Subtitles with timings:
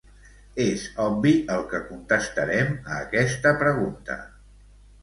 [0.63, 4.23] És obvi el que contestarem a aquesta pregunta.